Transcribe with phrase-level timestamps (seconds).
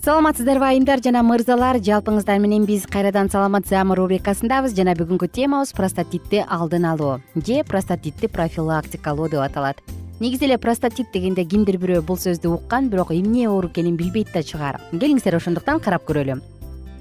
[0.00, 1.76] саламатсыздарбы айымдар жана мырзалар.
[1.84, 4.72] Жалпыңыздар менен биз кайрадан саламат саама рубрикасындабыз.
[4.72, 9.82] Жана бүгүнкү темабыз простатитти алдын алуу же простатитти профилактикалоо деп аталат.
[10.20, 14.42] Негизи эле простатит дегенде кимдир бирөө бул сөздү уккан бирок эмне оору экенин билбейт да
[14.42, 14.80] чыгар.
[14.90, 16.40] Келиңиздер ошондуктан карап көрөлү.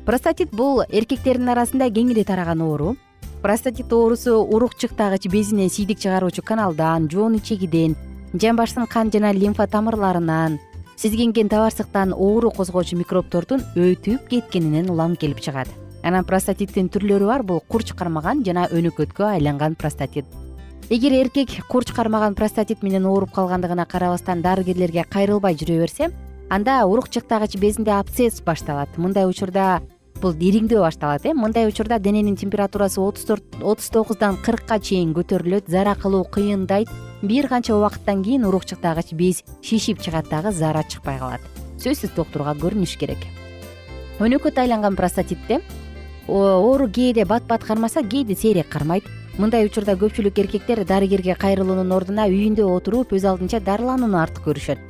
[0.05, 2.97] Простатит бул эркектердин арасында кеңири тараган оору.
[3.41, 7.95] Простатит оорусу урукчуктагыч безине сийдик чыгаруучу каналдан жоон ичегиден
[8.33, 10.59] жамбаштын кан жана лимфа тамырларынан
[10.99, 15.69] сезгенген табарсыктан оору козгоочу микробтордун өтүп кеткенинен улам келип чыгат.
[16.03, 20.25] Анан простатиттин түрлөрү бар бул курч кармаган жана өнөкөткө айланган простатит.
[20.89, 26.11] Эгер эркек курч кармаган простатит менен ооруп калгандыгына карабастан дарыгерлерге кайрылбай жүрө берсе
[26.49, 28.97] анда урукчуктагыч безинде абсцесс башталат.
[28.97, 29.79] Мындай учурда
[30.21, 31.33] бул ириңдөө башталат э?
[31.33, 36.89] Мындай учурда дененин температурасы отуз төрт отуз тогуздан кыркка чейин көтөрүлөт зара кылуу кыйындайт.
[37.21, 41.41] Бир канча убакыттан кийин урукчуктагыч без шишип чыгат дагы зара чыкпай калат.
[41.79, 43.23] Сөзсүз доктурга көрүнүш керек.
[44.19, 45.61] Өнөкөт айланган простатитте
[46.27, 49.03] оору кээде бат бат кармаса кээде сейрек кармайт.
[49.37, 54.88] Мындай учурда көпчүлүк эркектер дарыгерге кайрылуунун ордуна үйүндө отуруп өз алдынча дарыланууну артык көрүшөт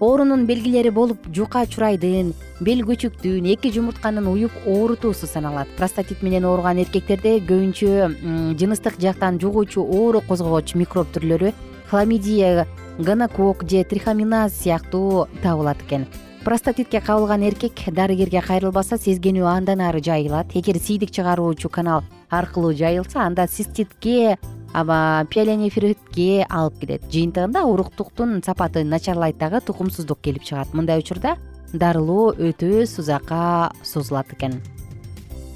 [0.00, 5.68] оорунун белгилери болуп жука чурайдын бел көчүктүн эки жумуртканын уюп оорутуусу саналат.
[5.76, 11.52] Простатит менен ооруган эркектерде көбүнчө жыныстык жактан жугуучу оору козгогоч микроб түрлөрү
[11.90, 12.66] хламидия
[12.98, 16.06] гонокок же трихоминаз сыяктуу табылат экен.
[16.44, 20.52] Простатитке кабылган эркек дарыгерге кайрылбаса сезгенүү андан ары жайылат.
[20.54, 24.38] Эгер сийдик чыгаруучу канал аркылуу жайылса анда циститке
[24.74, 27.06] аба пиоленефритке алып келет.
[27.08, 30.74] Жыйынтыгында уруктуктун сапаты начарлайт дагы тукумсуздук келип чыгат.
[30.74, 31.36] Мындай учурда
[31.72, 34.60] дарылоо өтө узакка созулат экен.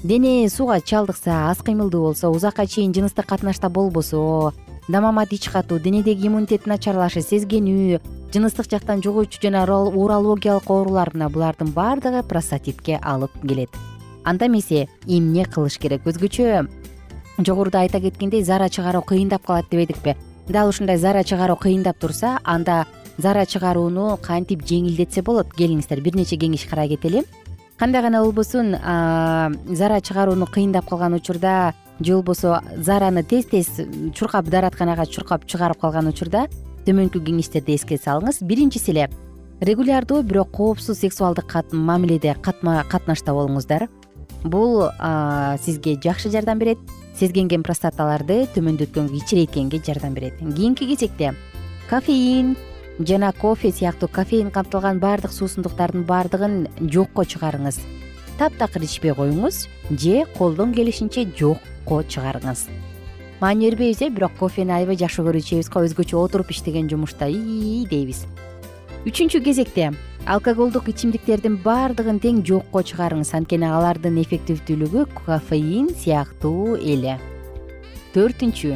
[0.03, 4.53] Дене сууга чалдыкса аз кыймылдуу болсо узакка чейин жыныстык катнашта болбосо
[4.87, 7.99] дамамат ич катуу денедеги иммунитет начарлашы сезгенүү
[8.33, 13.69] жыныстык жактан жугуучу жана урологиялык оорулар мына булардын баардыгы простатитке алып келет.
[14.23, 16.05] Анда эмесе эмне кылыш керек?
[16.05, 16.67] Өзгөчө
[17.45, 20.15] жогоруда айта кеткендей зара чыгаруу кыйындап калат дебедикпи
[20.47, 22.85] дал ушундай зара чыгаруу кыйындап турса анда
[23.17, 25.53] зара чыгарууну кантип жеңилдетсе болот?
[25.53, 27.23] Келиңиздер бир нече кеңеш карай кетели
[27.77, 33.69] кандай гана болбосун зара чыгарууну кыйындап калган учурда же болбосо зараны тез тез
[34.13, 36.47] чуркап дааратканага чуркап чыгарып калган учурда
[36.85, 38.41] төмөнкү кеңештерди эске салыңыз.
[38.41, 39.09] Биринчиси эле
[39.61, 43.89] регулярдуу бирок коопсуз сексуалдык мамиледе катнашта болуңуздар.
[44.43, 44.87] Бул
[45.59, 46.79] сизге жакшы жардам берет
[47.19, 50.39] сезгенген простаталарды төмөндөткөнгө кичирейткенге жардам берет.
[50.39, 51.33] Кийинки кезекте
[51.89, 52.55] кофеин
[52.99, 57.81] жана кофе сыяктуу кофеин камтылган баардык суусундуктардын баардыгын жокко чыгарыңыз.
[58.39, 62.69] Таптакыр ичпей коюңуз же колдон келишинче жокко чыгарыңыз.
[63.41, 67.85] Маани бербейбиз э бирок кофени аябай жакшы көрүп ичебиз го өзгөчө отуруп иштеген жумушта ии
[67.87, 68.25] дейбиз
[69.07, 69.93] үчүнчү кезекте
[70.27, 73.31] алкоголдук ичимдиктердин баардыгын тең жокко чыгарыңыз.
[73.37, 77.15] Анткени алардын эффективдүүлүгү кофеин сыяктуу эле.
[78.11, 78.75] Төртүнчү.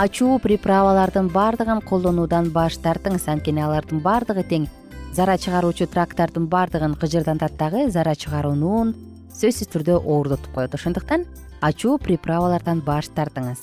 [0.00, 3.28] Ачуу приправалардын баардыгын колдонуудан баш тартыңыз.
[3.28, 4.64] Анткени алардын баардыгы тең
[5.12, 8.94] зара чыгаруучу тракттардын баардыгын кыжырдантат дагы зара чыгарууну
[9.36, 10.72] сөзсүз түрдө оорутуп коет.
[10.72, 11.28] Ошондуктан
[11.60, 13.60] ачуу приправалардан баш тартыңыз.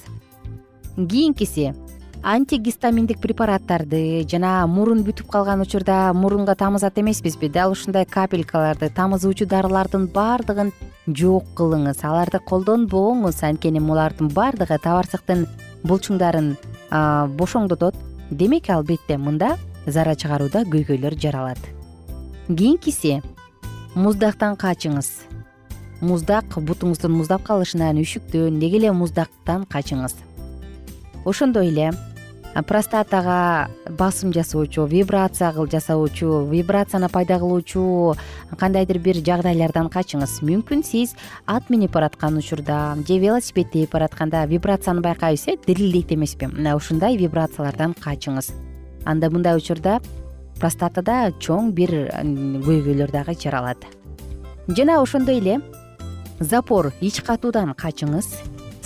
[0.93, 1.73] Кийинкиси
[2.23, 10.07] антигистаминдик препараттарды жана мурун бүтүп калган учурда мурунга тамызат эмеспизби дал ушундай капелькаларды тамызуучу дарылардын
[10.07, 10.71] баардыгын
[11.07, 11.99] жок кылыңыз.
[12.07, 15.43] Аларды колдонбоңуз анткени булардын баардыгы табарсыктын
[15.83, 16.53] булчуңдарын
[17.35, 17.99] бошоңдотот.
[18.31, 21.59] Демек албетте мында зара чыгарууда көйгөйлөр жаралат.
[22.47, 23.19] Кийинкиси
[23.95, 25.11] муздактан качыңыз.
[25.99, 30.15] Муздак бутуңуздун муздап калышынан үшүктөн деги эле муздактан качыңыз.
[31.25, 31.91] Ошондой эле
[32.61, 38.15] простатага басым жасоочу вибрация жасоочу вибрацияны пайда кылуучу
[38.57, 40.41] кандайдыр бир жагдайлардан качыңыз.
[40.41, 41.15] Мүмкүн сиз
[41.45, 46.45] ат минип бараткан учурда же велосипед тээп баратканда вибрацияны байкайбыз э дирилдейт эмеспи.
[46.45, 48.51] Мына ушундай вибрациялардан качыңыз.
[49.05, 49.99] Анда мындай учурда
[50.59, 53.83] простатада чоң бир көйгөйлөр дагы жаралат
[54.67, 55.59] жана ошондой эле
[56.39, 58.29] запор ич катуудан качыңыз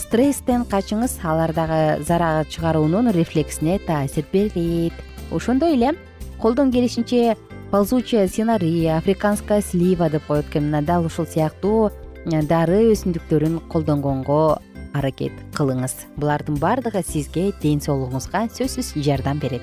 [0.08, 4.94] стресстен качыңыз алар дагы зара чыгаруунун рефлексине таасир берет
[5.32, 5.96] ошондой эле
[6.40, 7.36] колдон келишинче
[7.72, 10.68] ползучая сценария африканская слива деп коет экен.
[10.68, 11.92] Мына дал ушул сыяктуу
[12.24, 14.62] э, дары өсүмдүктөрүн колдонгонго
[14.94, 16.08] аракет кылыңыз.
[16.16, 19.62] Булардын баардыгы сизге ден соолугуңузга сөзсүз жардам берет.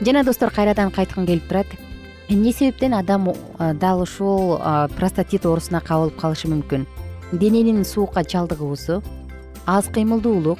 [0.00, 1.66] Жана достор кайрадан кайткым келип турат.
[2.30, 6.86] Эмне себептен адам э, дал ушул э, простатит оорусуна кабылып калышы мүмкүн?
[7.32, 9.02] Дененин суукка чалдыгуусу
[9.66, 10.58] аз кыймылдуулук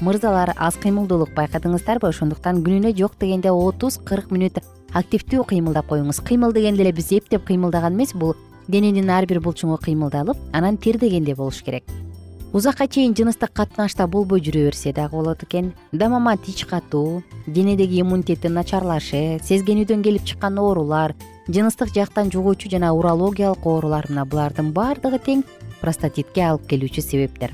[0.00, 2.08] мырзалар аз кыймылдуулук байкадыңыздарбы?
[2.08, 4.60] Ошондуктан күнүнө жок дегенде отуз кырк мүнөт
[4.92, 6.20] активдүү кыймылдап коюңуз.
[6.24, 8.34] Кыймыл дегенде эле биз эптеп кыймылдаган эмес бул
[8.68, 11.84] дененин ар бир булчуңу кыймылдалып анан тердегенде болуш керек.
[12.52, 15.72] Узакка чейин жыныстык катнашта болбой жүрө берсе дагы болот экен.
[15.92, 21.14] Дамамат ич катуу денедеги иммунитеттин начарлашы сезгенүүдөн келип чыккан оорулар
[21.48, 25.44] жыныстык жактан жугуучу жана урологиялык оорулар мына булардын баардыгы тең.
[25.82, 27.52] Простатитке алып келүүчү себептер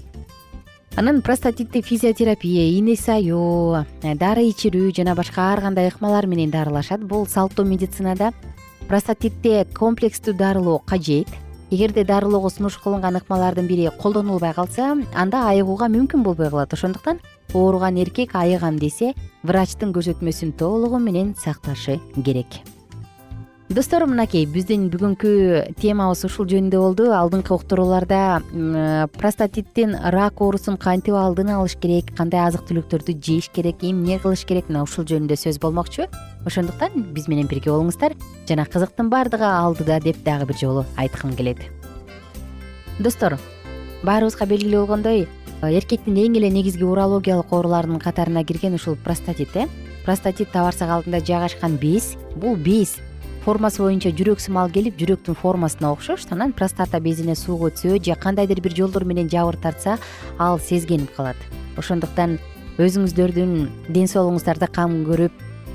[0.96, 7.00] анан простатитти физиотерапия ийне саюу дары ичирүү жана башка ар кандай ыкмалар менен дарылашат.
[7.00, 8.32] Бул салттуу медицинада
[8.88, 11.28] простатитте комплекстүү дарылоо кажет.
[11.70, 16.74] Эгерде дарылоого сунуш кылынган ыкмалардын бири колдонулбай калса анда айыгууга мүмкүн болбой калат.
[16.74, 17.20] Ошондуктан
[17.54, 22.60] ооруган эркек айыгам десе врачтын көрсөтмөсүн толугу менен сакташы керек
[23.72, 25.30] достор мынакей биздин бүгүнкү
[25.80, 27.04] темабыз ушул жөнүндө болду.
[27.16, 28.40] Алдыңкы уктурууларда
[29.16, 34.68] простатиттин рак оорусун кантип алдын алыш керек кандай азык түлүктөрдү жеш керек эмне кылыш керек
[34.68, 36.08] мына ушул жөнүндө сөз болмокчу.
[36.44, 38.16] Ошондуктан биз менен бирге болуңуздар.
[38.48, 41.62] Жана кызыктын баардыгы алдыда деп дагы бир жолу айткым келет.
[42.98, 43.38] Достор
[44.02, 45.28] баарыбызга белгилүү болгондой
[45.62, 49.68] эркектин эң эле негизги урологиялык ооруларынын катарына кирген ушул простатит э.
[50.04, 52.98] Простатит табарсак алдында жайгашкан без бул без
[53.42, 58.60] формасы боюнча жүрөк сымал келип жүрөктүн формасына окшош анан простата безине суу өтсө же кандайдыр
[58.62, 59.98] бир жолдор менен жабыр тартса
[60.38, 61.36] ал сезгенип калат.
[61.76, 62.38] Ошондуктан
[62.78, 65.32] өзүңүздөрдүн ден соолугуңуздарды кам көрүп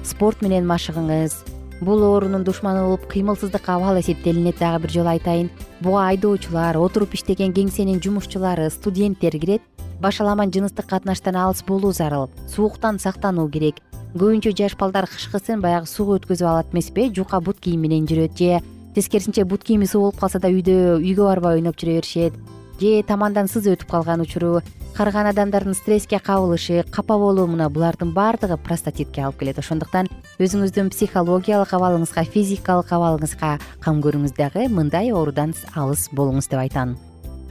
[0.07, 1.35] спорт менен машыгыңыз
[1.81, 5.51] бул оорунун душманы болуп кыймылсыздык абал эсептелинет дагы бир жолу айтайын.
[5.81, 9.61] Буга айдоочулар отуруп иштеген кеңсенин жумушчулары студенттер кирет
[9.99, 13.81] башаламан жыныстык катнаштан алыс болуу зарыл сууктан сактануу керек
[14.15, 17.09] көбүнчө жаш балдар кышкысын баягы суга өткөзүп алат эмеспи?
[17.13, 18.61] Жука бут кийим менен жүрөт же
[18.95, 22.33] тескерисинче бут кийими суу болуп калса да үйдө үйгө барбай ойноп жүрө беришет
[22.79, 24.61] же тамандан сыз өтүп калган учуру
[24.97, 29.59] карыган адамдардын стресске кабылышы капа болуу мына булардын баардыгы простатитке алып келет.
[29.59, 30.07] Ошондуктан
[30.39, 33.51] өзүңүздүн психологиялык абалыңызга физикалык абалыңызга
[33.83, 36.95] кам көрүңүз дагы мындай оорудан алыс болуңуз деп айтам.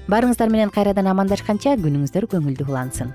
[0.09, 3.15] Баарыңыздар менен кайрадан амандашканча күнүңүздөр көңүлдүү улансын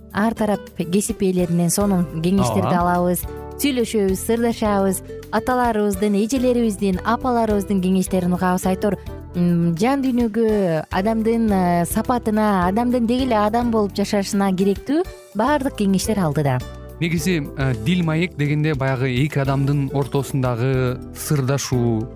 [0.13, 3.25] ар тарап кесип ээлеринен сонун кеңештерди алабыз
[3.61, 5.01] сүйлөшөбүз сырдашабыз.
[5.31, 8.65] Аталарыбыздын эжелерибиздин апаларыбыздын кеңештерин угабыз.
[8.65, 8.97] Айтор
[9.35, 10.47] жан дүйнөгө
[10.91, 15.05] адамдын э, сапатына адамдын деги эле адам болуп жашашына керектүү
[15.39, 16.57] баардык кеңештер алдыда.
[16.99, 22.09] Негизи э, дил маек дегенде баягы эки адамдын ортосундагы сырдашуу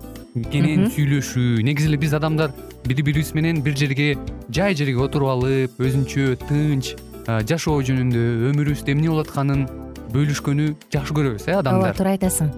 [0.52, 1.62] кенен сүйлөшүү.
[1.62, 2.52] Негизи эле биз адамдар
[2.84, 4.16] бири бирибиз менен бир жерге
[4.50, 9.66] жай жерге отуруп алып өзүнчө тынч жашоо жөнүндө өмүрүбүздө эмне болуп атканын
[10.14, 11.90] бөлүшкөнү жакшы көрөбүз э адамдар?
[11.90, 12.50] Ооба туура айтасың.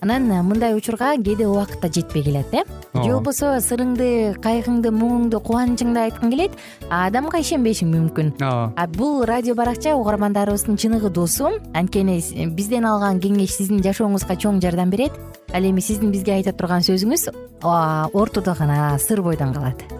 [0.00, 2.64] Анан э, мындай учурга кээде убакыт да жетпей келет э.
[2.94, 6.56] Же болбосо сырыңды кайгыңды муңуңду кубанычыңды айткың келет
[6.88, 8.32] а адамга ишенбешиң мүмкүн.
[8.40, 8.72] Ооба.
[8.76, 11.52] А бул радио баракча угармандарыбыздын чыныгы досу.
[11.74, 12.18] Анткени
[12.56, 15.12] бизден алган кеңеш сиздин жашооңузга чоң жардам берет.
[15.52, 17.28] Ал эми сиздин бизге айта турган сөзүңүз
[17.62, 19.99] ортодо гана сыр бойдон калат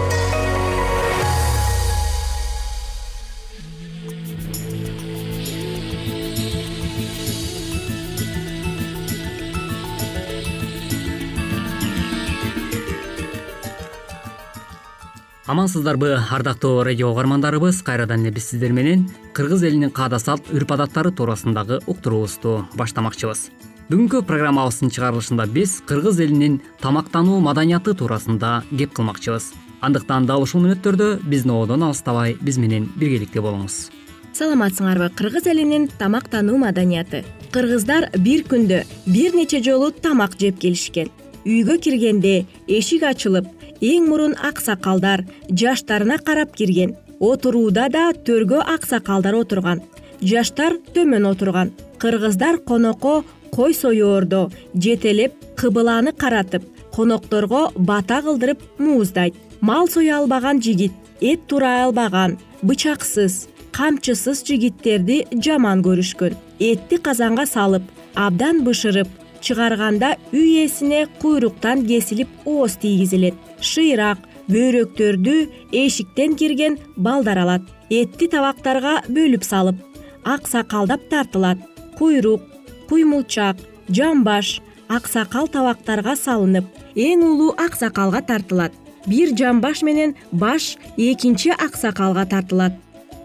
[15.51, 21.11] амансыздарбы ардактуу радио угармандарыбыз кайрадан эле биз сиздер менен кыргыз элинин каада салт үрп адаттары
[21.11, 23.49] туурасындагы уктуруубузду баштамакчыбыз.
[23.89, 29.51] Бүгүнкү программабыздын чыгарылышында биз кыргыз элинин тамактануу маданияты туурасында кеп кылмакчыбыз.
[29.81, 33.89] Андыктан дал ушул мүнөттөрдө биздин ободон алыстабай биз менен биргеликте болуңуз.
[34.31, 41.11] Саламатсыңарбы кыргыз элинин тамактануу маданияты кыргыздар бир күндө бир нече жолу тамак жеп келишкен.
[41.43, 46.95] Үйгө киргенде эшик ачылып эң мурун аксакалдар жаштарына карап кирген.
[47.19, 49.81] Отурууда да төргө аксакалдар отурган.
[50.21, 51.71] Жаштар төмөн отурган.
[51.97, 56.63] Кыргыздар конокко кой соеордо жетелеп кыбыланы каратып
[56.95, 59.35] конокторго бата кылдырып мууздайт.
[59.61, 66.35] Мал соя албаган жигит эт турай албаган бычаксыз камчысыз жигиттерди жаман көрүшкөн.
[66.59, 67.83] Этти казанга салып
[68.15, 69.07] абдан бышырып
[69.45, 73.35] чыгарганда үй ээсине куйруктан кесилип ооз тийгизилет.
[73.59, 74.19] Шыйрак
[74.51, 75.35] бөйрөктөрдү
[75.71, 77.63] эшиктен кирген балдар алат.
[77.89, 79.77] Этти табактарга бөлүп салып
[80.23, 81.59] аксакалдап тартылат.
[81.97, 82.41] Куйрук
[82.89, 83.57] куймулчак
[83.89, 88.73] жамбаш аксакал табактарга салынып эң улуу аксакалга тартылат.
[89.07, 92.73] Бир жамбаш менен баш экинчи аксакалга тартылат.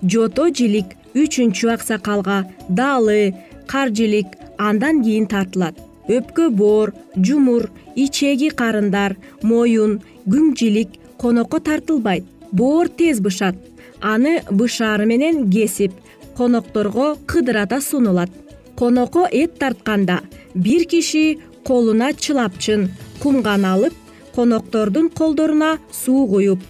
[0.02, 3.34] Жото жилик үчүнчү аксакалга далы
[3.66, 5.76] кар жилик андан кийин тартылат
[6.08, 12.24] өпкө боор жумур ичеги карындар моюн күң жилик конокко тартылбайт.
[12.52, 13.56] Боор тез бышат.
[14.00, 15.92] Аны бышаары менен кесип
[16.36, 18.30] конокторго кыдырата сунулат.
[18.76, 20.20] Конокко эт тартканда
[20.54, 22.90] бир киши колуна чылапчын
[23.22, 23.94] кумган алып
[24.34, 26.60] коноктордун колдоруна суу куюп.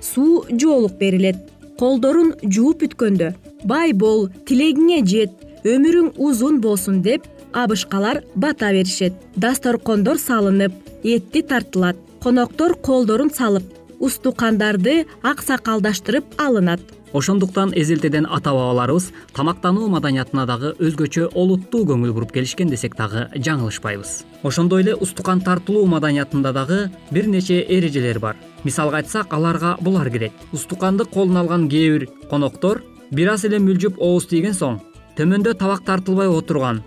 [0.00, 1.36] Суу жоолук берилет.
[1.78, 3.32] Колдорун жууп бүткөндө
[3.64, 5.32] бай бол тилегиңе жет
[5.66, 7.24] өмүрүң узун болсун деп
[7.54, 9.14] абышкалар бата беришет.
[9.36, 10.72] Дасторкондор салынып
[11.04, 11.96] этти тартылат.
[12.20, 13.64] Коноктор колдорун салып
[14.00, 16.80] устукандарды аксакалдаштырып алынат.
[17.12, 24.24] Ошондуктан эзелтеден ата бабаларыбыз тамактануу маданиятына дагы өзгөчө олуттуу көңүл буруп келишкен десек дагы жаңылышпайбыз.
[24.42, 28.36] Ошондой эле устукан тартылуу маданиятында дагы бир нече эрежелер бар.
[28.64, 30.32] Мисалга айтсак аларга булар кирет.
[30.52, 34.80] Устуканды колуна алган кээ бир коноктор бир аз эле мүлжүп ооз тийген соң
[35.18, 36.82] төмөндө табак тартылбай отурган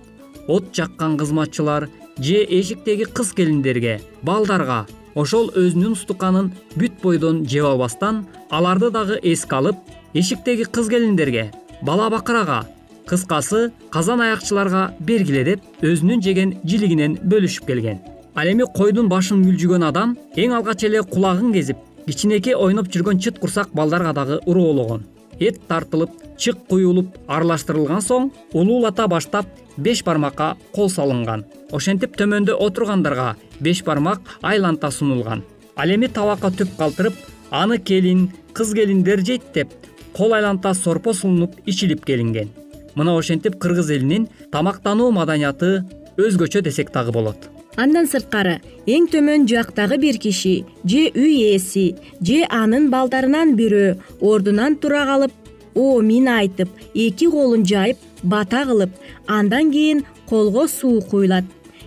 [0.47, 1.89] от жаккан кызматчылар
[2.19, 4.85] же эшиктеги кыз келиндерге балдарга
[5.15, 9.77] ошол өзүнүн устуканын бүт бойдон жеп албастан аларды дагы эске алып
[10.13, 11.51] эшиктеги кыз келиндерге
[11.81, 12.65] бала бакырага
[13.07, 18.01] кыскасы казан аякчыларга бергиле деп өзүнүн жеген жилигинен бөлүшүп келген.
[18.35, 23.39] Ал эми койдун башын мүлжүгөн адам эң алгач эле кулагын кезип кичинекей ойноп жүргөн чыт
[23.39, 25.05] курсак балдарга дагы уруулогон
[25.39, 31.45] эт тартылып чык куюлуп аралаштырылган соң улуулата баштап беш бармакка кол салынган.
[31.71, 35.43] Ошентип төмөндө отургандарга беш бармак айланта сунулган.
[35.75, 37.17] Ал эми табакка түп калтырып
[37.51, 39.73] аны келин кыз келиндер жейт деп
[40.13, 42.49] кол айланта сорпо сулунуп ичилип келинген.
[42.95, 45.83] Мына ошентип кыргыз элинин тамактануу маданияты
[46.17, 48.57] өзгөчө десек дагы болот андан сырткары
[48.89, 51.85] эң төмөн жактагы бир киши же үй ээси
[52.29, 53.97] же анын балдарынан бирөө
[54.31, 55.33] ордунан тура калып
[55.75, 56.69] оомин айтып
[57.05, 61.45] эки колун жайып бата кылып андан кийин колго суу куюлат.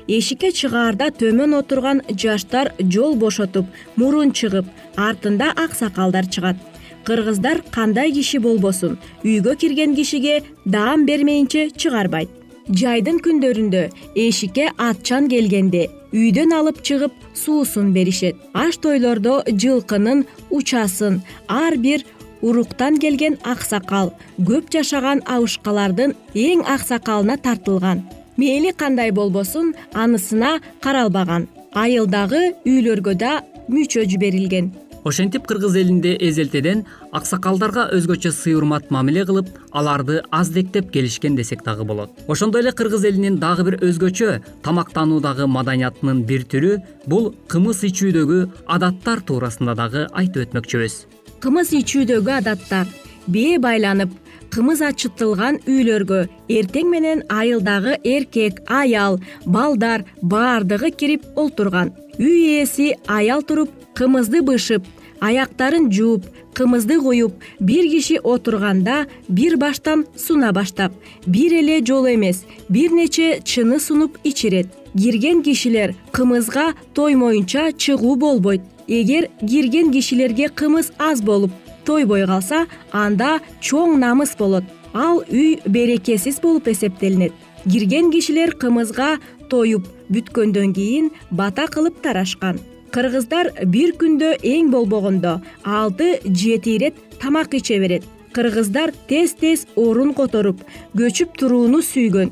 [0.09, 3.67] Эшикке чыгаарда төмөн отурган жаштар жол бошотуп
[3.97, 4.67] мурун чыгып
[4.97, 6.57] артында аксакалдар чыгат.
[7.05, 12.40] Кыргыздар кандай киши болбосун үйгө кирген кишиге даам бермейинче чыгарбайт
[12.71, 13.83] жайдын күндөрүндө
[14.25, 18.37] эшикке атчан келгенде үйдөн алып чыгып суусун беришет.
[18.55, 22.05] Аш тойлордо жылкынын учасын ар бир
[22.43, 28.05] уруктан келген аксакал көп жашаган абышкалардын эң аксакалына тартылган.
[28.37, 31.49] Мээли кандай болбосун анысына каралбаган.
[31.75, 34.73] Айылдагы үйлөргө да мүчө жиберилген
[35.05, 41.85] ошентип кыргыз элинде эзелтеден аксакалдарга өзгөчө сый урмат мамиле кылып аларды аздектеп келишкен десек дагы
[41.85, 42.11] болот.
[42.29, 49.23] Ошондой эле кыргыз элинин дагы бир өзгөчө тамактануудагы маданиятынын бир түрү бул кымыз ичүүдөгү адаттар
[49.25, 51.05] туурасында дагы айтып өтмөкчүбүз.
[51.41, 52.87] Кымыз ичүүдөгү адаттар.
[53.31, 54.13] Бээ байланып
[54.51, 61.93] кымыз ачытылган үйлөргө эртең менен айылдагы эркек аял балдар баардыгы кирип олтурган.
[62.19, 64.87] Үй ээси аял туруп кымызды бышып
[65.21, 66.25] аяктарын жууп
[66.57, 70.93] кымызды куюп бир киши отурганда бир баштан суна баштап
[71.27, 72.39] бир эле жолу эмес
[72.71, 74.69] бир нече чыны сунуп ичирет.
[74.97, 78.63] Кирген кишилер кымызга тоймоюнча чыгуу болбойт.
[78.89, 81.53] Эгер кирген кишилерге кымыз аз болуп
[81.85, 84.65] тойбой калса анда чоң намыс болот.
[84.95, 87.33] Ал үй берекесиз болуп эсептелинет.
[87.69, 89.19] Кирген кишилер кымызга
[89.51, 92.59] тоюп бүткөндөн кийин бата кылып тарашкан
[92.95, 98.05] кыргыздар бир күндө эң болбогондо алты жети ирет тамак иче берет.
[98.33, 100.63] Кыргыздар тез тез орун которуп
[100.97, 102.31] көчүп турууну сүйгөн.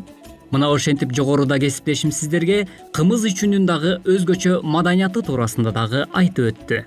[0.50, 6.84] Мына ошентип жогоруда кесиптешим сиздерге кымыз ичүүнүн дагы өзгөчө маданияты туурасында дагы айтып өттү.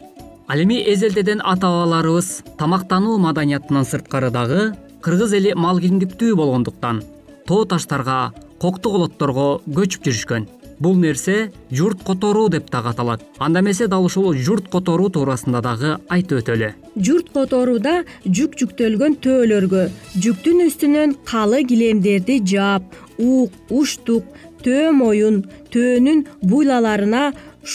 [0.47, 4.71] Ал эми эзелтеден ата бабаларыбыз тамактануу маданиятынан сырткары дагы
[5.03, 7.03] кыргыз эли малкиңдиктүү болгондуктан
[7.47, 10.47] тоо таштарга кокту колотторго көчүп жүрүшкөн
[10.81, 15.91] бул нерсе журт которуу деп дагы аталат анда эмесе дал ушул журт которуу туурасында дагы
[16.09, 16.71] айтып өтөлү
[17.07, 17.93] журт которууда
[18.25, 19.83] жүк жүктөлгөн төөлөргө
[20.25, 24.25] жүктүн үстүнөн калы килемдерди жаап ук уштук
[24.65, 27.23] төө моюн төөнүн буйлаларына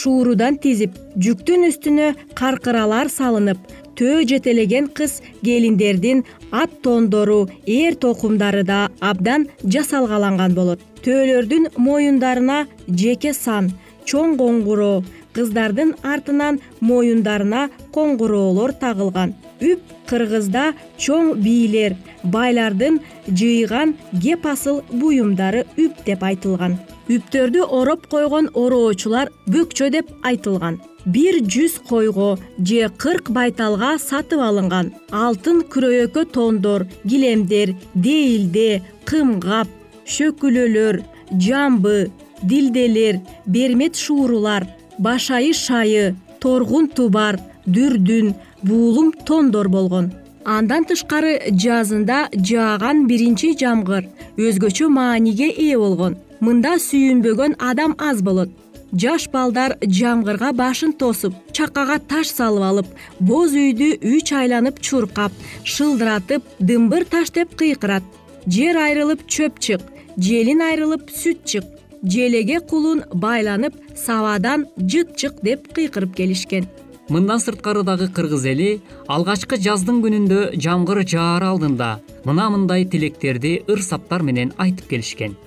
[0.01, 3.63] шуурудан тизип жүктүн үстүнө каркыралар салынып
[3.97, 10.79] төө жетелеген кыз келиндердин ат тондору эр токумдары да абдан жасалгаланган болот.
[11.03, 13.71] Төөлөрдүн моюндарына жеке сан
[14.09, 15.03] чоң коңгуроо
[15.35, 19.35] кыздардын артынан моюндарына коңгуроолор тагылган.
[19.61, 20.71] Үп кыргызда
[21.03, 26.77] чоң бийлер байлардын жыйган кеп асыл буюмдары үп деп айтылган.
[27.07, 30.81] Үптөрдү ороп койгон ороочулар бөкчө деп айтылган
[31.15, 32.29] бир жүз койго
[32.69, 34.93] же кырк байталга сатып алынган
[35.25, 38.69] алтын күрөйөккө тондор килемдер дейилде
[39.09, 39.67] кымгап
[40.15, 41.01] шөкүлөлөр
[41.47, 41.97] жамбы
[42.43, 44.67] дилделер бермет шуурулар
[44.99, 50.11] башайы шайы торгун тубар дүрдүн буулум тондор болгон.
[50.45, 56.15] Андан тышкары жазында жааган биринчи жамгыр өзгөчө мааниге ээ болгон.
[56.39, 58.49] Мында сүйүнбөгөн адам аз болот
[58.93, 62.87] жаш балдар жамгырга башын тосуп чакага таш салып алып
[63.19, 65.31] боз үйдү үч айланып чуркап
[65.63, 68.03] шылдыратып дымбыр таш деп кыйкырат.
[68.47, 69.81] Жер айрылып чөп чык
[70.17, 71.65] желин айрылып сүт чык
[72.03, 76.67] желеге кулун байланып сабадан жыт чык деп кыйкырып келишкен.
[77.09, 83.83] Мындан сырткары дагы кыргыз эли алгачкы жаздын күнүндө жамгыр жаар алдында мына мындай тилектерди ыр
[83.83, 85.37] саптар менен айтып келишкен.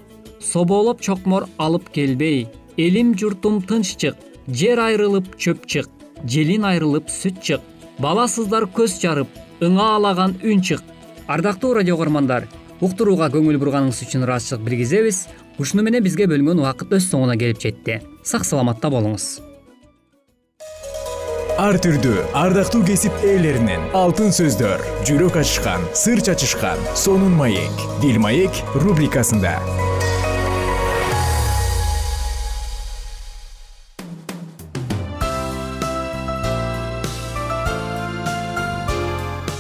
[0.41, 4.17] Собоолоп чокмор алып келбей элим журтум тынч чык
[4.49, 5.91] жер айрылып чөп чык
[6.25, 7.61] желин айрылып сүт чык
[7.99, 9.29] баласыздар көз жарып
[9.61, 10.83] ыңаалаган үн чык
[11.29, 12.49] ардактуу радио көгөрмандар
[12.81, 15.27] уктурууга көңүл бурганыңыз үчүн ыраазычылык билгизебиз.
[15.61, 18.01] Ушуну менен бизге бөлүнгөн убакыт өз соңуна келип жетти.
[18.25, 19.29] Сак саламатта болуңуз.
[21.61, 28.65] Ар түрдүү ардактуу кесип ээлеринен алтын сөздөр жүрөк ачышкан сыр чачышкан сонун маек дил маек
[28.81, 29.59] рубрикасында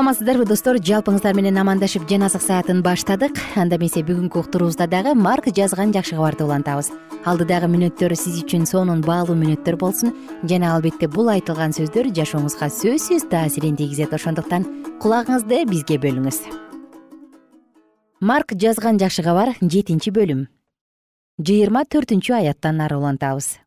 [0.00, 0.78] саламатсыздарбы достор.
[0.80, 3.36] Жалпыңыздар менен амандашып жан азык саатын баштадык.
[3.60, 6.88] Анда эмесе бүгүнкү уктуруубузда дагы марк жазган жакшы кабарды улантабыз.
[7.28, 10.14] Алдыдагы мүнөттөр сиз үчүн сонун баалуу мүнөттөр болсун.
[10.48, 14.14] Жана албетте бул айтылган сөздөр жашооңузга сөзсүз таасирин тийгизет.
[14.16, 14.64] Ошондуктан
[15.04, 16.40] кулагыңызды бизге бөлүңүз.
[18.20, 20.46] Марк жазган жакшы кабар жетинчи бөлүм.
[21.44, 23.58] Жыйырма төртүнчү аяттан ары улантабыз.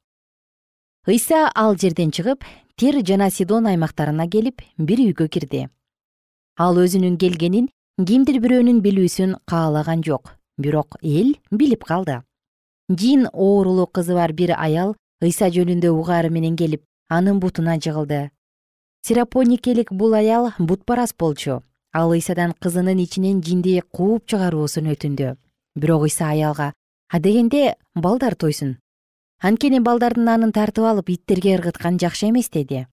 [1.06, 2.42] Ыйса ал жерден чыгып
[2.76, 5.68] тир жана сидон аймактарына келип бир үйгө кирди
[6.58, 10.36] ал өзүнүн келгенин кимдир бирөөнүн билүүсүн каалаган жок.
[10.58, 12.22] Бирок эл билип калды.
[12.90, 18.30] Жин оорулуу кызы бар бир аял ыйса жөнүндө угаары менен келип анын бутуна жыгылды.
[19.06, 21.64] Сиропоникелик бул аял бутпарас болчу.
[21.94, 25.36] Ал ыйсадан кызынын ичинен жинди кууп чыгаруусун өтүндү.
[25.76, 26.74] Бирок ыйса аялга
[27.10, 28.78] адегенде балдар тойсун.
[29.42, 32.88] Анткени балдардын нанын тартып алып иттерге ыргыткан жакшы эмес деди.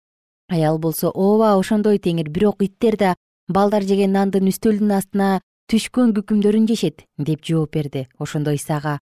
[0.48, 2.28] Аял болсо ооба ошондой теңир.
[2.28, 3.14] Бирок иттер да
[3.50, 5.28] балдар жеген нандын үстөлдүн астына
[5.70, 8.98] түшкөн күкүмдөрүн жешет деп жооп берди ошондо исага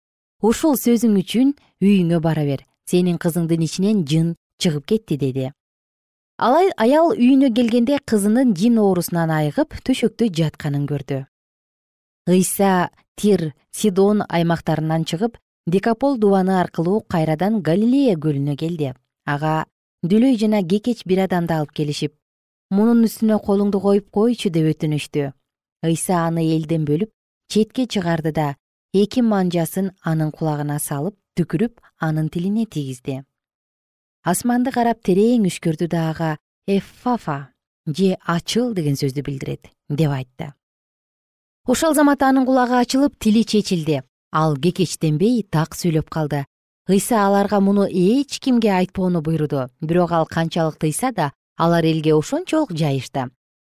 [0.45, 5.51] ушул сөзүң үчүн үйүңө бара бер сенин кызыңдын ичинен жын чыгып кетти деди.
[6.39, 11.23] Алай аял үйүнө келгенде кызынын жин оорусунан айыгып төшөктө жатканын көрдү.
[12.29, 18.93] Ыйса тир сидон аймактарынан чыгып декапол дубаны аркылуу кайрадан галилея көлүнө келди.
[19.27, 19.65] Ага
[20.03, 22.17] дүлөй жана кекеч бир адамды алып келишип
[22.71, 25.33] мунун үстүнө колуңду коюп койчу деп өтүнүштү.
[25.85, 27.11] Ыйса аны элден бөлүп
[27.49, 28.55] четке чыгарды да
[28.95, 33.23] эки манжасын анын кулагына салып түкүрүп анын тилине тийгизди.
[34.25, 36.31] Асманды карап терең үшкөрдү да ага
[36.67, 37.51] эффафа
[37.87, 40.55] же ачыл деген сөздү билдирет деп айтты.
[41.67, 44.03] Ошол замат анын кулагы ачылып тили чечилди.
[44.33, 46.47] Ал кекечтенбей так сүйлөп калды.
[46.89, 49.71] Ыйса аларга муну эч кимге айтпоону буйруду.
[49.81, 53.31] Бирок ал канчалык тыйса да алар элге ошончолук жайышты.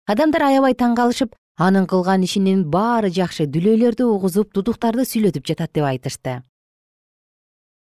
[0.06, 5.84] Адамдар аябай таң калышып анын кылган ишинин баары жакшы дүлөйлөрдү угузуп дудуктарды сүйлөтүп жатат деп
[5.84, 6.42] айтышты.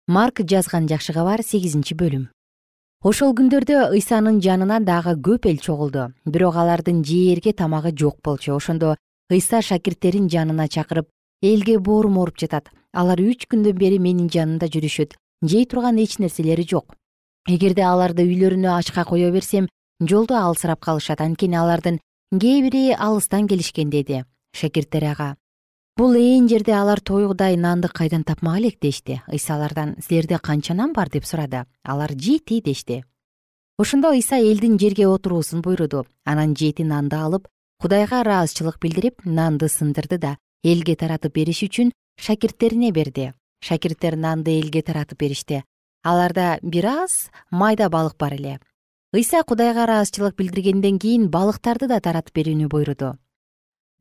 [0.08, 2.30] Марк жазган жакшы кабар сегизинчи бөлүм.
[3.04, 6.08] Ошол күндөрдө ыйсанын жанына дагы көп эл чогулду.
[6.26, 8.56] Бирок алардын жээрге тамагы жок болчу.
[8.56, 8.96] Ошондо
[9.30, 11.10] ыйса шакирттерин жанына чакырып
[11.42, 12.72] элге боорум ооруп жатат.
[12.94, 15.14] Алар үч күндөн бери менин жанымда жүрүшөт.
[15.44, 16.96] Жей турган эч нерселери жок.
[17.48, 19.68] Эгерде аларды үйлөрүнө ачка кое берсем
[20.00, 22.00] жолдо алсырап калышат анткени алардын
[22.32, 25.36] кээ бири алыстан келишкен деди шакирттери ага.
[25.98, 29.22] Бул ээн жерде алар тойгудай нанды кайдан тапмак элек дешти.
[29.28, 31.66] Ыйса алардан силерде канча нан бар деп сурады.
[31.84, 33.04] Алар жети дешти.
[33.80, 36.06] Ошондо ыйса элдин жерге отуруусун буйруду.
[36.24, 37.48] Анан жети нанды алып
[37.82, 43.34] кудайга ыраазычылык билдирип нанды сындырды да элге таратып бериш үчүн шакирттерине берди.
[43.62, 45.64] Шакирттер нанды элге таратып беришти
[46.04, 48.60] аларда бир аз майда балык бар эле
[49.14, 53.16] ыйса кудайга ыраазычылык билдиргенден кийин балыктарды да таратып берүүнү буйруду.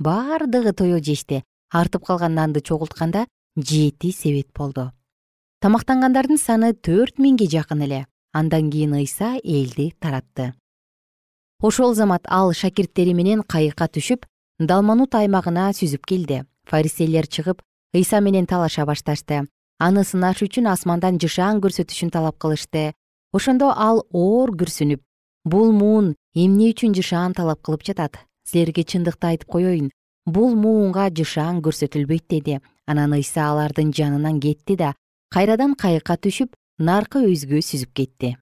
[0.02, 4.90] Баардыгы тое жешти артып калган нанды чогултканда жети себет болду.
[5.60, 8.06] Тамактангандардын саны төрт миңге жакын эле.
[8.32, 10.54] Андан кийин ыйса элди таратты.
[11.62, 14.26] Ошол замат ал шакирттери менен кайыкка түшүп
[14.58, 16.44] далманут аймагына сүзүп келди.
[16.66, 17.62] Фаристейлер чыгып
[17.94, 19.46] ыйса менен талаша башташты.
[19.78, 22.92] Аны сынаш үчүн асмандан жышаан көрсөтүшүн талап кылышты
[23.36, 25.02] ошондо ал оор күрсүнүп
[25.44, 28.16] бул муун эмне үчүн жышаан талап кылып жатат?
[28.48, 29.90] Силерге чындыкты айтып коеюн
[30.26, 32.60] бул муунга жышаан көрсөтүлбөйт деди.
[32.86, 34.94] Анан ыйса алардын жанынан кетти да
[35.34, 38.36] кайрадан кайыкка түшүп наркы өйзгө сүзүп кетти.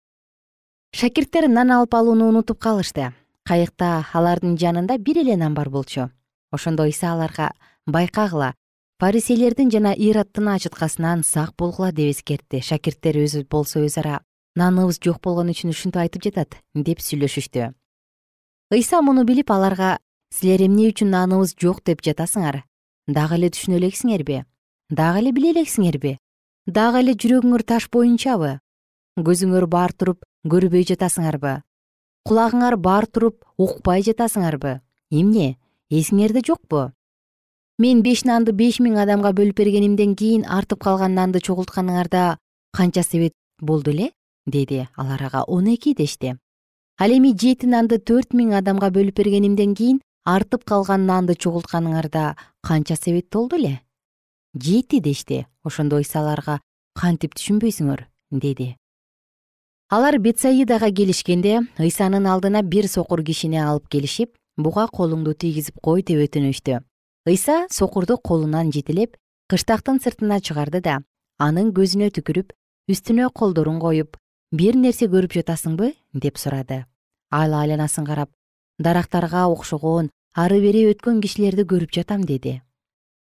[0.95, 3.13] Шакирттер нан алып алууну унутуп калышты.
[3.49, 6.11] Кайыкта алардын жанында бир эле нан бар болчу.
[6.53, 7.51] Ошондо ыйса аларга
[7.87, 8.55] байкагыла
[9.01, 12.61] фариселердин жана ироддун ачыткасынан сак болгула деп эскертти.
[12.61, 14.21] Шакирттер өзү болсо өз ара
[14.57, 17.73] наныбыз жок болгон үчүн ушинтип айтып жатат деп сүйлөшүштү.
[18.75, 19.99] Ыйса муну билип аларга
[20.31, 22.63] силер эмне үчүн наныбыз жок деп жатасыңар?
[23.07, 24.45] Дагы эле түшүнө элексиңерби?
[24.91, 26.17] Дагы эле биле элексиңерби?
[26.67, 28.59] Дагы эле жүрөгүңөр таш боюнчабы?
[29.21, 31.61] Көзүңөр бар туруп көрбөй жатасыңарбы?
[32.25, 34.81] Кулагыңар бар туруп укпай жатасыңарбы?
[35.11, 35.57] Эмне
[35.91, 36.93] эсиңерде жокпу?
[37.79, 42.37] Мен беш нанды беш миң адамга бөлүп бергенимден кийин артып калган нанды чогултканыңарда
[42.73, 44.13] канча себет болду эле
[44.47, 46.37] деди алар ага он эки дешти
[46.99, 52.97] ал эми жети нанды төрт миң адамга бөлүп бергенимден кийин артып калган нанды чогултканыңарда канча
[52.97, 53.81] себет болду эле?
[54.55, 56.61] Жети дешти ошондо ыйса аларга
[56.95, 58.07] кантип түшүнбөйсүңөр?
[58.31, 58.77] деди.
[59.91, 66.25] Алар бетсаидага келишкенде ыйсанын алдына бир сокур кишини алып келишип буга колуңду тийгизип кой деп
[66.25, 66.81] өтүнүштү.
[67.29, 69.17] Ыйса сокурду колунан жетелеп
[69.49, 70.99] кыштактын сыртына чыгарды да
[71.39, 72.55] анын көзүнө түкүрүп
[72.89, 74.17] үстүнө колдорун коюп
[74.55, 75.95] бир нерсе көрүп жатасыңбы?
[76.15, 76.85] деп сурады
[77.35, 78.31] ал айланасын карап
[78.79, 80.11] дарактарга окшогон
[80.43, 82.61] ары бери өткөн кишилерди көрүп жатам деди.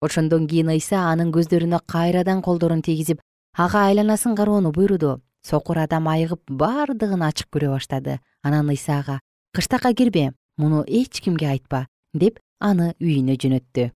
[0.00, 3.20] Ошондон кийин ыйса анын көздөрүнө кайрадан колдорун тийгизип
[3.56, 5.20] ага айланасын кароону буйруду.
[5.42, 8.20] Сокур адам айыгып бардыгын ачык көрө баштады.
[8.42, 9.20] Анан ыйса ага
[9.56, 13.90] кыштакка кирбе муну эч кимге айтпа деп аны үйүнө жөнөттү.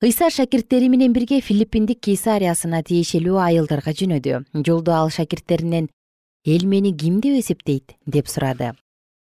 [0.00, 4.44] Ыйса шакирттери менен бирге филиппиндик кейсариясына тиешелүү айылдарга жөнөдү.
[4.64, 5.90] Жолдо ал шакирттеринен
[6.44, 7.96] эл мени ким деп эсептейт?
[8.06, 8.72] деп сурады.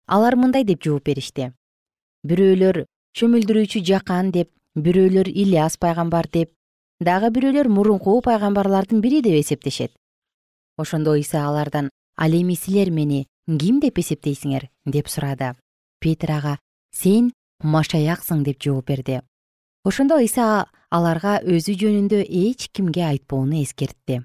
[0.07, 1.53] Алар мындай деп жооп беришти.
[2.25, 6.55] Бирөөлөр чөмүлдүрүүчү жакан деп бирөөлөр ильяс пайгамбар деп
[7.01, 9.93] дагы бирөөлөр мурунку пайгамбарлардын бири деп эсептешет.
[10.79, 14.71] Ошондо ыйса алардан ал эми силер мени ким деп эсептейсиңер?
[14.87, 15.53] деп сурады.
[16.01, 16.59] Петир ага
[16.91, 19.21] сен машаяксың деп жооп берди.
[19.85, 24.25] Ошондо ыйса аларга өзү жөнүндө эч кимге айтпоону эскертти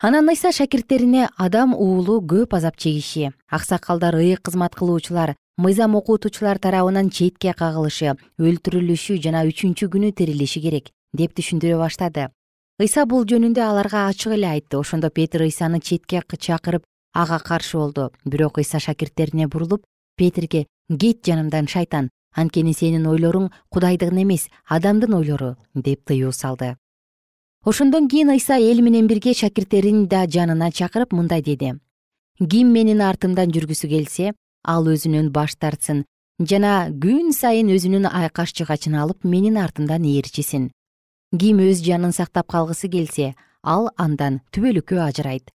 [0.00, 3.32] анан ыйса шакирттерине адам уулу көп азап чегиши.
[3.50, 10.88] Аксакалдар ыйык кызмат кылуучулар мыйзам окутуучулар тарабынан четке кагылышы өлтүрүлүшү жана үчүнчү күнү тирилиши керек
[11.12, 12.30] деп түшүндүрө баштады.
[12.80, 14.80] Ыйса бул жөнүндө аларга ачык эле айтты.
[14.80, 16.82] Ошондо петир ыйсаны четке чакырып
[17.12, 18.10] ага каршы болду.
[18.24, 19.84] Бирок ыйса шакирттерине бурулуп
[20.16, 22.08] петирге кет жанымдан шайтан!
[22.32, 26.76] Анткени сенин ойлоруң кудайдыкын эмес адамдын ойлору деп тыюу салды
[27.64, 31.74] ошондон кийин ыйса эл менен бирге шакирттерин да жанына чакырып мындай деди.
[32.38, 34.32] Ким менин артымдан жүргүсү келсе
[34.64, 36.06] ал өзүнөн баш тартсын
[36.40, 40.70] жана күн сайын өзүнүн айкаш жыгачын алып менин артымдан ээрчисин
[41.36, 45.50] ким өз жанын сактап калгысы келсе ал андан түбөлүккө ажырайт.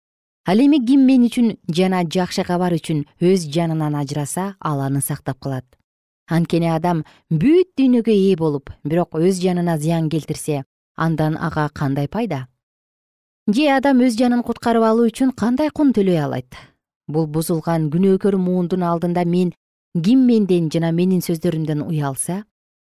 [0.48, 5.38] Ал эми ким мен үчүн жана жакшы кабар үчүн өз жанынан ажыраса ал аны сактап
[5.40, 5.66] калат.
[6.28, 10.64] Анткени адам бүт дүйнөгө ээ болуп бирок өз жанына зыян келтирсе
[10.96, 12.48] андан ага кандай пайда?
[13.48, 16.48] Же адам өз жанын куткарып алуу үчүн кандай кун төлөй алат?
[17.08, 19.54] Бул бузулган күнөөкөр муундун алдында мен
[20.04, 22.44] ким менден жана менин сөздөрүмдөн уялса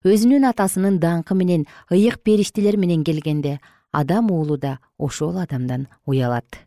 [0.04, 3.60] өзүнүн атасынын даңкы менен ыйык периштелер менен келгенде
[3.92, 6.66] адам уулу да ошол адамдан уялат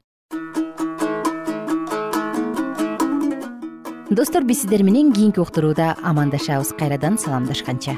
[4.09, 6.73] достор биз сиздер менен кийинки уктурууда амандашабыз.
[6.77, 7.97] Кайрадан саламдашканча